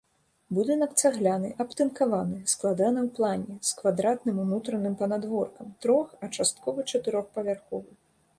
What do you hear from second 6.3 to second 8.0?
часткова чатырохпавярховы.